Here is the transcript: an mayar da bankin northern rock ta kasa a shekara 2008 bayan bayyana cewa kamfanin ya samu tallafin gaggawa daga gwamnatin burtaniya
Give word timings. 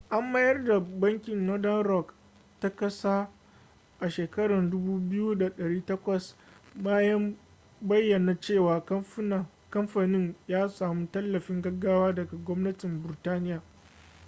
an 0.09 0.31
mayar 0.31 0.63
da 0.63 0.79
bankin 0.79 1.45
northern 1.45 1.83
rock 1.83 2.13
ta 2.59 2.69
kasa 2.69 3.29
a 3.99 4.09
shekara 4.09 4.59
2008 4.61 6.35
bayan 6.75 7.37
bayyana 7.81 8.41
cewa 8.41 8.85
kamfanin 9.69 10.35
ya 10.47 10.69
samu 10.69 11.07
tallafin 11.11 11.61
gaggawa 11.61 12.13
daga 12.15 12.37
gwamnatin 12.37 13.03
burtaniya 13.03 13.61